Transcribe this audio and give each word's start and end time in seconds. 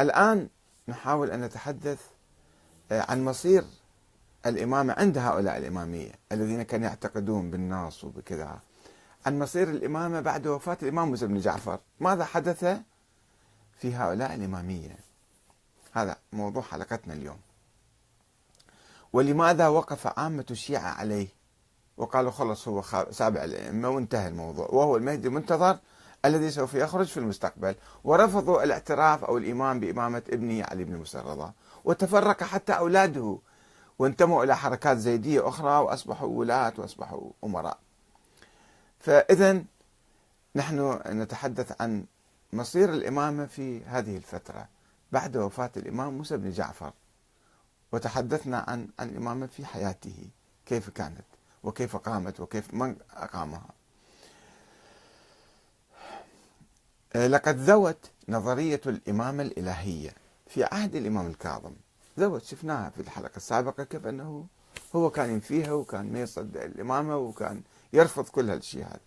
الآن 0.00 0.48
نحاول 0.88 1.30
أن 1.30 1.40
نتحدث 1.40 2.00
آه، 2.92 3.06
عن 3.08 3.24
مصير 3.24 3.64
الإمامة 4.46 4.94
عند 4.98 5.18
هؤلاء 5.18 5.58
الإمامية 5.58 6.12
الذين 6.32 6.62
كانوا 6.62 6.86
يعتقدون 6.86 7.50
بالنص 7.50 8.04
وبكذا. 8.04 8.60
عن 9.26 9.38
مصير 9.38 9.70
الإمامة 9.70 10.20
بعد 10.20 10.46
وفاة 10.46 10.78
الإمام 10.82 11.08
موسى 11.08 11.26
بن 11.26 11.38
جعفر. 11.38 11.78
ماذا 12.00 12.24
حدث 12.24 12.64
في 13.76 13.94
هؤلاء 13.94 14.34
الإمامية؟ 14.34 14.98
هذا 15.92 16.16
موضوع 16.32 16.62
حلقتنا 16.62 17.14
اليوم. 17.14 17.38
ولماذا 19.12 19.68
وقف 19.68 20.18
عامة 20.18 20.46
الشيعة 20.50 20.90
عليه؟ 20.90 21.28
وقالوا 21.96 22.30
خلص 22.30 22.68
هو 22.68 22.82
سابع 23.10 23.44
الأئمة 23.44 23.88
وانتهى 23.88 24.28
الموضوع. 24.28 24.66
وهو 24.66 24.96
المهدي 24.96 25.28
المنتظر 25.28 25.78
الذي 26.24 26.50
سوف 26.50 26.74
يخرج 26.74 27.06
في 27.06 27.16
المستقبل. 27.16 27.74
ورفضوا 28.04 28.62
الاعتراف 28.62 29.24
أو 29.24 29.38
الإيمان 29.38 29.80
بإمامة 29.80 30.22
ابنه 30.30 30.64
علي 30.64 30.84
بن 30.84 30.96
موسى 30.96 31.52
وتفرق 31.84 32.42
حتى 32.42 32.72
أولاده 32.72 33.38
وانتموا 33.98 34.44
إلى 34.44 34.56
حركات 34.56 34.96
زيدية 34.96 35.48
أخرى 35.48 35.78
وأصبحوا 35.78 36.28
ولاة 36.28 36.72
وأصبحوا 36.78 37.30
أمراء. 37.44 37.78
فإذا 38.98 39.64
نحن 40.56 41.00
نتحدث 41.06 41.80
عن 41.80 42.04
مصير 42.52 42.90
الإمامة 42.90 43.46
في 43.46 43.84
هذه 43.84 44.16
الفترة 44.16 44.68
بعد 45.12 45.36
وفاة 45.36 45.70
الإمام 45.76 46.18
موسى 46.18 46.36
بن 46.36 46.50
جعفر. 46.50 46.92
وتحدثنا 47.92 48.64
عن 48.68 48.88
الإمامة 49.00 49.46
في 49.46 49.66
حياته 49.66 50.28
كيف 50.66 50.90
كانت 50.90 51.24
وكيف 51.62 51.96
قامت 51.96 52.40
وكيف 52.40 52.74
من 52.74 52.96
أقامها. 53.10 53.79
لقد 57.14 57.56
ذوت 57.56 58.10
نظرية 58.28 58.80
الإمامة 58.86 59.42
الإلهية 59.42 60.14
في 60.46 60.64
عهد 60.64 60.94
الإمام 60.96 61.26
الكاظم. 61.26 61.72
ذوت 62.18 62.44
شفناها 62.44 62.90
في 62.90 63.00
الحلقة 63.00 63.36
السابقة 63.36 63.84
كيف 63.84 64.06
أنه 64.06 64.46
هو 64.96 65.10
كان 65.10 65.30
ينفيها 65.30 65.72
وكان 65.72 66.12
ما 66.12 66.20
يصدق 66.20 66.62
الإمامة 66.62 67.16
وكان 67.16 67.62
يرفض 67.92 68.24
كل 68.24 68.50
هالشيء 68.50 68.84
هذا. 68.84 69.00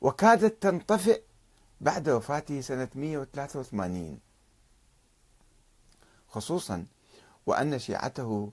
وكادت 0.00 0.62
تنطفئ 0.62 1.22
بعد 1.80 2.08
وفاته 2.08 2.60
سنة 2.60 2.88
183 2.94 4.18
خصوصا 6.28 6.86
وأن 7.46 7.78
شيعته 7.78 8.52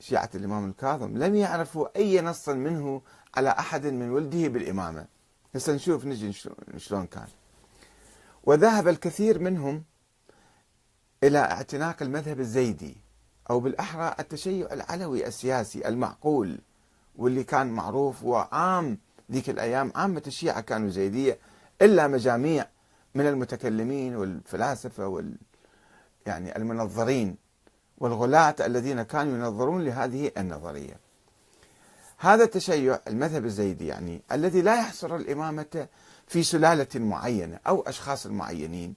شيعة 0.00 0.30
الإمام 0.34 0.70
الكاظم 0.70 1.18
لم 1.18 1.34
يعرفوا 1.34 1.96
أي 1.96 2.20
نص 2.20 2.48
منه 2.48 3.02
على 3.34 3.48
أحد 3.48 3.86
من 3.86 4.10
ولده 4.10 4.48
بالإمامة. 4.48 5.06
هسه 5.54 5.72
نشوف 5.72 6.04
نجي 6.04 6.32
شلون 6.76 7.06
كان. 7.06 7.26
وذهب 8.48 8.88
الكثير 8.88 9.38
منهم 9.38 9.84
إلى 11.24 11.38
اعتناق 11.38 12.02
المذهب 12.02 12.40
الزيدي 12.40 12.96
أو 13.50 13.60
بالأحرى 13.60 14.14
التشيع 14.20 14.72
العلوي 14.72 15.26
السياسي 15.26 15.88
المعقول 15.88 16.58
واللي 17.16 17.44
كان 17.44 17.66
معروف 17.66 18.24
وعام 18.24 18.98
ذيك 19.32 19.50
الأيام 19.50 19.92
عامة 19.94 20.22
الشيعة 20.26 20.60
كانوا 20.60 20.88
زيدية 20.88 21.38
إلا 21.82 22.08
مجاميع 22.08 22.66
من 23.14 23.26
المتكلمين 23.26 24.16
والفلاسفة 24.16 25.06
وال 25.06 25.36
يعني 26.26 26.56
المنظرين 26.56 27.36
والغلاة 27.98 28.54
الذين 28.60 29.02
كانوا 29.02 29.36
ينظرون 29.46 29.84
لهذه 29.84 30.30
النظرية. 30.38 31.00
هذا 32.20 32.44
التشيع 32.44 32.98
المذهب 33.08 33.44
الزيدي 33.44 33.86
يعني 33.86 34.22
الذي 34.32 34.62
لا 34.62 34.74
يحصر 34.76 35.16
الإمامة 35.16 35.88
في 36.26 36.42
سلالة 36.42 36.88
معينة 36.94 37.60
أو 37.66 37.82
أشخاص 37.82 38.26
معينين 38.26 38.94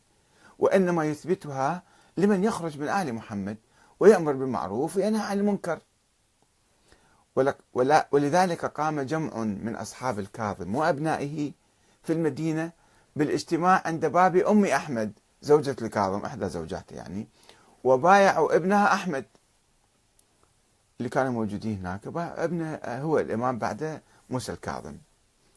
وإنما 0.60 1.06
يثبتها 1.06 1.84
لمن 2.18 2.44
يخرج 2.44 2.80
من 2.80 2.90
آل 2.90 3.14
محمد 3.14 3.58
ويأمر 4.00 4.34
بالمعروف 4.34 4.98
وينهى 4.98 5.22
عن 5.22 5.40
المنكر. 5.40 5.80
ولذلك 8.12 8.66
قام 8.66 9.02
جمع 9.02 9.38
من 9.44 9.76
أصحاب 9.76 10.20
الكاظم 10.20 10.76
وأبنائه 10.76 11.52
في 12.04 12.14
المدينة 12.14 12.72
بالاجتماع 13.16 13.82
عند 13.86 14.06
باب 14.06 14.36
أم 14.36 14.66
أحمد 14.66 15.12
زوجة 15.42 15.76
الكاظم 15.82 16.26
إحدى 16.26 16.50
زوجاته 16.50 16.96
يعني 16.96 17.28
وبايعوا 17.84 18.56
ابنها 18.56 18.94
أحمد. 18.94 19.26
اللي 21.02 21.10
كانوا 21.10 21.32
موجودين 21.32 21.78
هناك. 21.78 22.08
ابنه 22.18 22.80
هو 22.86 23.20
الإمام 23.20 23.58
بعد 23.58 24.02
موسى 24.30 24.52
الكاظم. 24.52 24.98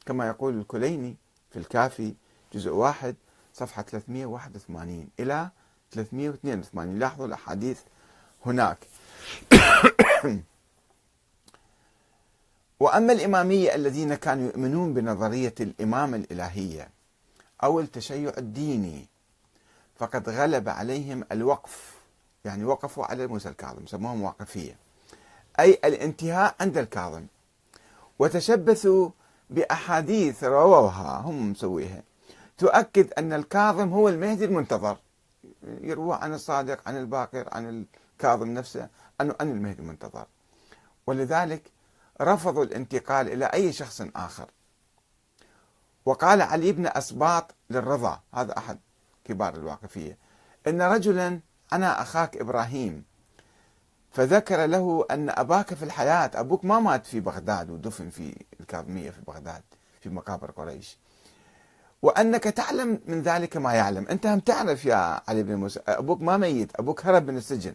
كما 0.06 0.26
يقول 0.26 0.58
الكليني 0.58 1.16
في 1.50 1.58
الكافي 1.58 2.14
جزء 2.54 2.70
واحد 2.70 3.14
صفحة 3.54 3.82
381 3.82 5.08
إلى 5.20 5.50
382 5.92 6.98
لاحظوا 6.98 7.26
الأحاديث 7.26 7.80
هناك. 8.46 8.78
وأما 12.80 13.12
الإمامية 13.12 13.74
الذين 13.74 14.14
كانوا 14.14 14.46
يؤمنون 14.46 14.94
بنظرية 14.94 15.54
الإمامة 15.60 16.16
الإلهية 16.16 16.88
أو 17.62 17.80
التشيع 17.80 18.32
الديني 18.38 19.08
فقد 19.96 20.28
غلب 20.28 20.68
عليهم 20.68 21.24
الوقف. 21.32 21.94
يعني 22.44 22.64
وقفوا 22.64 23.04
على 23.04 23.26
موسى 23.26 23.48
الكاظم 23.48 23.86
سموهم 23.86 24.22
واقفية. 24.22 24.84
أي 25.60 25.78
الانتهاء 25.84 26.54
عند 26.60 26.78
الكاظم. 26.78 27.26
وتشبثوا 28.18 29.10
بأحاديث 29.50 30.44
رووها 30.44 31.18
هم 31.18 31.50
مسويها. 31.50 32.02
تؤكد 32.58 33.12
أن 33.18 33.32
الكاظم 33.32 33.92
هو 33.92 34.08
المهدي 34.08 34.44
المنتظر. 34.44 34.96
يروى 35.80 36.18
عن 36.22 36.34
الصادق 36.34 36.88
عن 36.88 36.96
الباقر 36.96 37.48
عن 37.52 37.86
الكاظم 38.16 38.48
نفسه 38.48 38.88
أنه 39.20 39.34
أنا 39.40 39.50
المهدي 39.50 39.82
المنتظر. 39.82 40.26
ولذلك 41.06 41.62
رفضوا 42.20 42.64
الانتقال 42.64 43.32
إلى 43.32 43.44
أي 43.44 43.72
شخص 43.72 44.02
آخر. 44.16 44.46
وقال 46.06 46.42
علي 46.42 46.72
بن 46.72 46.86
أسباط 46.86 47.54
للرضا 47.70 48.20
هذا 48.34 48.58
أحد 48.58 48.78
كبار 49.24 49.54
الواقفية 49.54 50.18
إن 50.66 50.82
رجلا 50.82 51.40
أنا 51.72 52.02
أخاك 52.02 52.36
إبراهيم. 52.36 53.04
فذكر 54.14 54.66
له 54.66 55.06
أن 55.10 55.30
أباك 55.30 55.74
في 55.74 55.82
الحياة 55.82 56.30
أبوك 56.34 56.64
ما 56.64 56.80
مات 56.80 57.06
في 57.06 57.20
بغداد 57.20 57.70
ودفن 57.70 58.10
في 58.10 58.44
الكاظمية 58.60 59.10
في 59.10 59.20
بغداد 59.26 59.62
في 60.00 60.08
مقابر 60.08 60.50
قريش. 60.50 60.98
وأنك 62.02 62.44
تعلم 62.44 63.00
من 63.06 63.22
ذلك 63.22 63.56
ما 63.56 63.72
يعلم. 63.72 64.06
أنت 64.08 64.26
هم 64.26 64.40
تعرف 64.40 64.84
يا 64.84 65.20
علي 65.28 65.42
بن 65.42 65.54
موسى 65.54 65.80
أبوك 65.88 66.22
ما 66.22 66.36
ميت 66.36 66.76
أبوك 66.76 67.06
هرب 67.06 67.30
من 67.30 67.36
السجن. 67.36 67.74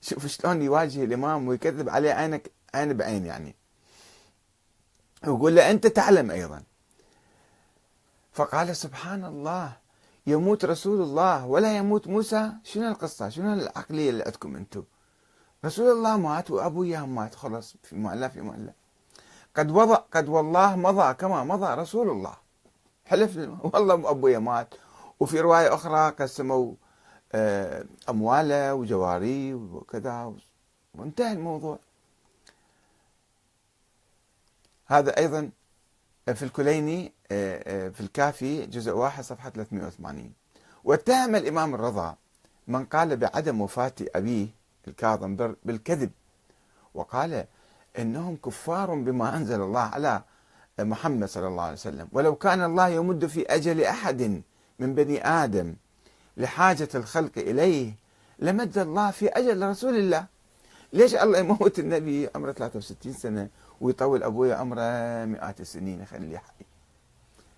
شوف 0.00 0.26
شلون 0.26 0.62
يواجه 0.62 1.04
الإمام 1.04 1.48
ويكذب 1.48 1.88
عليه 1.88 2.12
عينك 2.12 2.50
عين 2.74 2.92
بعين 2.92 3.26
يعني. 3.26 3.54
ويقول 5.24 5.56
له 5.56 5.70
أنت 5.70 5.86
تعلم 5.86 6.30
أيضا. 6.30 6.62
فقال 8.32 8.76
سبحان 8.76 9.24
الله 9.24 9.72
يموت 10.26 10.64
رسول 10.64 11.02
الله 11.02 11.46
ولا 11.46 11.76
يموت 11.76 12.08
موسى. 12.08 12.52
شنو 12.64 12.88
القصة؟ 12.88 13.28
شنو 13.28 13.52
العقلية 13.52 14.10
اللي 14.10 14.24
عندكم 14.24 14.56
أنتم؟ 14.56 14.82
رسول 15.64 15.92
الله 15.92 16.16
مات 16.16 16.50
وأبويا 16.50 17.00
مات 17.00 17.34
خلص 17.34 17.76
في 17.82 17.96
مؤلف 17.96 18.32
في 18.32 18.40
مؤلف. 18.40 18.74
قد 19.56 19.70
وضع 19.70 19.94
قد 19.94 20.28
والله 20.28 20.76
مضى 20.76 21.14
كما 21.14 21.44
مضى 21.44 21.74
رسول 21.74 22.10
الله. 22.10 22.36
حلف 23.04 23.36
والله 23.64 24.10
أبويا 24.10 24.38
مات. 24.38 24.74
وفي 25.20 25.40
رواية 25.40 25.74
أخرى 25.74 26.10
قسموا 26.10 26.74
آه، 27.32 27.84
أمواله 28.08 28.74
وجواري 28.74 29.54
وكذا. 29.54 30.32
وانتهى 30.94 31.32
الموضوع. 31.32 31.78
هذا 34.86 35.18
أيضا 35.18 35.50
في 36.34 36.42
الكليني 36.42 37.12
آه، 37.30 37.86
آه، 37.86 37.88
في 37.88 38.00
الكافي 38.00 38.66
جزء 38.66 38.92
واحد 38.92 39.24
صفحة 39.24 39.50
380 39.50 40.32
واتهم 40.84 41.36
الإمام 41.36 41.74
الرضا 41.74 42.16
من 42.66 42.84
قال 42.84 43.16
بعدم 43.16 43.60
وفاة 43.60 43.92
أبيه 44.00 44.48
الكاظم 44.88 45.54
بالكذب. 45.64 46.10
وقال 46.94 47.44
إنهم 47.98 48.36
كفار 48.36 48.94
بما 48.94 49.36
أنزل 49.36 49.60
الله 49.60 49.80
على 49.80 50.22
محمد 50.78 51.28
صلى 51.28 51.48
الله 51.48 51.62
عليه 51.62 51.72
وسلم. 51.72 52.08
ولو 52.12 52.34
كان 52.34 52.64
الله 52.64 52.88
يمد 52.88 53.26
في 53.26 53.42
أجل 53.46 53.84
أحد 53.84 54.42
من 54.78 54.94
بني 54.94 55.26
آدم 55.26 55.74
لحاجة 56.36 56.88
الخلق 56.94 57.32
إليه 57.36 57.94
لمد 58.38 58.78
الله 58.78 59.10
في 59.10 59.28
أجل 59.28 59.68
رسول 59.68 59.96
الله. 59.96 60.26
ليش 60.92 61.14
الله 61.14 61.38
يموت 61.38 61.78
النبي 61.78 62.28
عمره 62.34 62.52
63 62.52 63.12
سنة 63.12 63.48
ويطول 63.80 64.22
أبوي 64.22 64.52
عمره 64.52 65.24
مئات 65.24 65.60
السنين؟ 65.60 66.00
يخليه 66.00 66.38
حي 66.38 66.64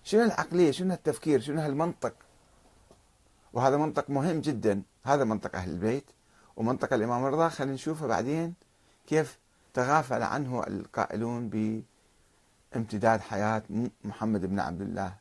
شنو 0.03 0.23
العقلية؟ 0.23 0.71
شنو 0.71 0.93
التفكير؟ 0.93 1.39
شنو 1.41 1.61
هالمنطق؟ 1.61 2.13
وهذا 3.53 3.77
منطق 3.77 4.09
مهم 4.09 4.41
جدا. 4.41 4.81
هذا 5.03 5.23
منطق 5.23 5.55
أهل 5.55 5.69
البيت. 5.69 6.03
ومنطق 6.59 6.93
الإمام 6.93 7.25
الرضا 7.25 7.49
خلينا 7.49 7.73
نشوفه 7.73 8.07
بعدين 8.07 8.53
كيف 9.07 9.39
تغافل 9.73 10.23
عنه 10.23 10.63
القائلون 10.67 11.49
بامتداد 12.73 13.21
حياة 13.21 13.63
محمد 14.03 14.45
بن 14.45 14.59
عبد 14.59 14.81
الله 14.81 15.15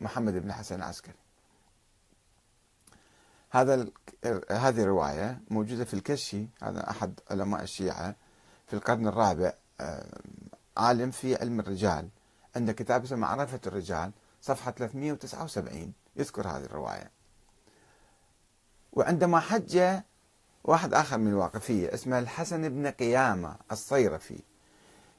محمد 0.00 0.34
بن 0.34 0.52
حسن 0.52 0.74
العسكري. 0.74 1.14
هذا 3.50 3.88
هذه 4.50 4.82
الرواية 4.82 5.40
موجودة 5.50 5.84
في 5.84 5.94
الكشي 5.94 6.46
هذا 6.62 6.90
أحد 6.90 7.20
علماء 7.30 7.62
الشيعة 7.62 8.14
في 8.66 8.74
القرن 8.74 9.08
الرابع 9.08 9.52
عالم 10.76 11.10
في 11.10 11.36
علم 11.36 11.60
الرجال. 11.60 12.08
عنده 12.56 12.72
كتاب 12.72 13.04
اسمه 13.04 13.18
معرفة 13.18 13.60
الرجال 13.66 14.12
صفحة 14.42 14.70
379 14.70 15.92
يذكر 16.16 16.48
هذه 16.48 16.64
الرواية. 16.64 17.17
وعندما 18.98 19.40
حج 19.40 20.00
واحد 20.64 20.94
آخر 20.94 21.18
من 21.18 21.28
الواقفية 21.28 21.94
اسمه 21.94 22.18
الحسن 22.18 22.68
بن 22.68 22.86
قيامة 22.86 23.56
الصيرفي 23.72 24.38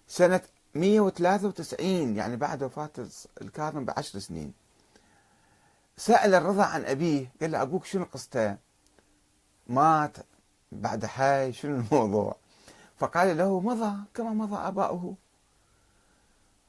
سنة 0.08 0.42
193 0.76 2.16
يعني 2.16 2.36
بعد 2.36 2.64
وفاة 2.64 2.90
الكاظم 3.42 3.86
بعشر 3.86 4.20
سنين. 4.20 4.54
سأل 5.98 6.34
الرضا 6.36 6.64
عن 6.64 6.86
أبيه 6.86 7.31
قال 7.42 7.52
له 7.52 7.62
أبوك 7.62 7.86
شنو 7.86 8.06
قصته؟ 8.14 8.58
مات 9.68 10.18
بعد 10.72 11.06
حي 11.06 11.54
شنو 11.54 11.76
الموضوع؟ 11.76 12.36
فقال 12.98 13.38
له 13.38 13.60
مضى 13.60 13.98
كما 14.14 14.30
مضى 14.30 14.56
آباؤه. 14.56 15.16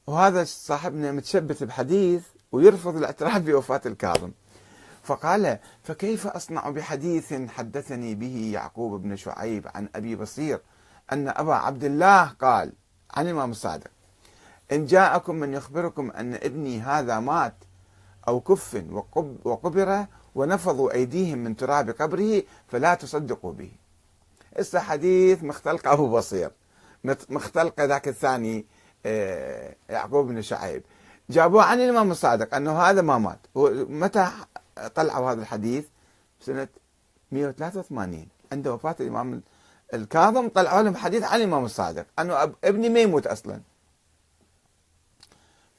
وهذا 0.07 0.43
صاحبنا 0.43 1.11
متشبث 1.11 1.63
بحديث 1.63 2.23
ويرفض 2.51 2.95
الاعتراف 2.95 3.41
بوفاة 3.41 3.81
الكاظم. 3.85 4.31
فقال 5.03 5.57
فكيف 5.83 6.27
أصنع 6.27 6.69
بحديث 6.69 7.33
حدثني 7.33 8.15
به 8.15 8.51
يعقوب 8.53 9.01
بن 9.01 9.15
شعيب 9.15 9.67
عن 9.75 9.89
أبي 9.95 10.15
بصير 10.15 10.61
أن 11.11 11.27
أبا 11.27 11.53
عبد 11.53 11.83
الله 11.83 12.23
قال 12.25 12.73
عن 13.13 13.25
الإمام 13.25 13.51
الصادق 13.51 13.91
إن 14.71 14.85
جاءكم 14.85 15.35
من 15.35 15.53
يخبركم 15.53 16.11
أن 16.11 16.33
ابني 16.33 16.81
هذا 16.81 17.19
مات 17.19 17.55
أو 18.27 18.39
كف 18.39 18.83
وقبر 19.43 20.05
ونفضوا 20.35 20.91
أيديهم 20.91 21.37
من 21.37 21.55
تراب 21.55 21.89
قبره 21.89 22.43
فلا 22.67 22.93
تصدقوا 22.93 23.53
به. 23.53 23.71
إسا 24.53 24.79
حديث 24.79 25.43
مختلق 25.43 25.87
أبو 25.87 26.17
بصير 26.17 26.51
مختلق 27.29 27.81
ذاك 27.81 28.07
الثاني 28.07 28.65
آه، 29.05 29.75
يعقوب 29.89 30.27
بن 30.27 30.41
شعيب. 30.41 30.83
جابوه 31.29 31.63
عن 31.63 31.81
الإمام 31.81 32.11
الصادق 32.11 32.55
أنه 32.55 32.81
هذا 32.81 33.01
ما 33.01 33.17
مات. 33.17 33.39
متى 33.89 34.27
طلعوا 34.95 35.31
هذا 35.31 35.41
الحديث 35.41 35.85
سنة 36.41 36.67
183 37.31 38.27
عند 38.51 38.67
وفاة 38.67 38.95
الإمام 38.99 39.41
الكاظم 39.93 40.47
طلعوا 40.49 40.81
لهم 40.81 40.95
حديث 40.95 41.23
عن 41.23 41.39
الإمام 41.39 41.65
الصادق. 41.65 42.05
أنه 42.19 42.53
ابني 42.63 42.89
ما 42.89 42.99
يموت 42.99 43.27
أصلا. 43.27 43.61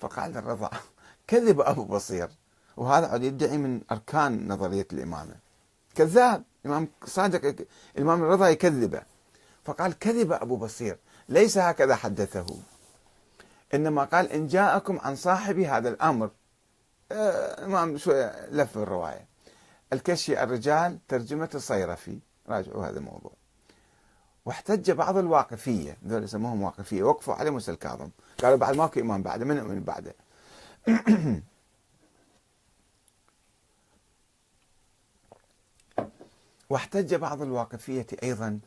فقال 0.01 0.37
الرضا 0.37 0.71
كذب 1.29 1.61
أبو 1.61 1.85
بصير. 1.85 2.29
وهذا 2.77 3.07
عاد 3.07 3.23
يدعي 3.23 3.59
من 3.59 3.81
أركان 3.93 4.49
نظرية 4.53 4.87
الإمامة 4.93 5.35
كذاب. 5.95 6.43
الإمام 6.65 6.89
صادق 7.05 7.67
الإمام 7.97 8.23
الرضا 8.23 8.49
يكذبه. 8.49 9.03
فقال 9.65 9.99
كذب 9.99 10.33
أبو 10.33 10.57
بصير. 10.57 10.99
ليس 11.29 11.59
هكذا 11.59 11.97
حدثه. 11.97 12.47
إنما 13.75 14.05
قال 14.05 14.33
إن 14.33 14.47
جاءكم 14.47 14.99
عن 14.99 15.17
صاحب 15.17 15.59
هذا 15.59 15.89
الأمر 15.89 16.31
آه 17.13 17.97
شوية 17.97 18.47
لف 18.51 18.79
الرواية. 18.79 19.27
الكشي 19.93 20.43
الرجال 20.43 20.99
ترجمة 21.09 21.51
الصيرفي. 21.55 22.19
راجعوا 22.49 22.87
هذا 22.87 22.99
الموضوع. 22.99 23.33
واحتج 24.45 24.91
بعض 24.91 25.17
الواقفية. 25.17 25.97
ذول 26.07 26.25
يسموهم 26.25 26.63
واقفية. 26.63 27.03
وقفوا 27.03 27.35
على 27.35 27.51
موسى 27.51 27.71
الكاظم 27.71 28.09
قالوا 28.43 28.59
بعد 28.59 28.77
ماكو 28.77 29.01
إمام 29.01 29.23
بعده 29.23 29.45
من 29.45 29.65
من 29.65 29.81
بعده؟ 29.81 30.15
واحتج 36.71 37.15
بعض 37.15 37.43
الواقفية 37.43 38.07
أيضا 38.23 38.61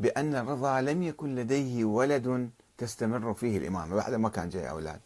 بأن 0.00 0.34
الرضا 0.34 0.80
لم 0.80 1.02
يكن 1.02 1.34
لديه 1.34 1.84
ولد 1.84 2.50
تستمر 2.78 3.34
فيه 3.34 3.58
الإمامة 3.58 3.96
بعد 3.96 4.14
ما 4.14 4.28
كان 4.28 4.48
جاي 4.48 4.70
أولاد. 4.70 5.00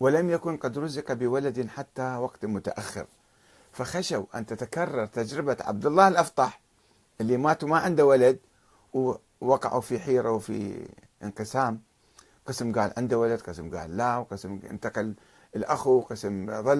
ولم 0.00 0.30
يكن 0.30 0.56
قد 0.56 0.78
رزق 0.78 1.12
بولد 1.12 1.66
حتى 1.66 2.16
وقت 2.16 2.44
متأخر. 2.44 3.06
فخشوا 3.72 4.24
أن 4.34 4.46
تتكرر 4.46 5.06
تجربة 5.06 5.56
عبد 5.60 5.86
الله 5.86 6.08
الأفطح 6.08 6.60
اللي 7.20 7.36
مات 7.36 7.64
وما 7.64 7.78
عنده 7.78 8.06
ولد 8.06 8.38
ووقعوا 8.92 9.80
في 9.80 9.98
حيرة 9.98 10.30
وفي 10.30 10.88
انقسام. 11.22 11.82
قسم 12.46 12.72
قال 12.72 12.92
عنده 12.96 13.18
ولد 13.18 13.40
قسم 13.40 13.76
قال 13.76 13.96
لا 13.96 14.16
وقسم 14.16 14.60
انتقل 14.70 15.14
الأخو 15.56 16.00
قسم 16.00 16.62
ظل 16.62 16.72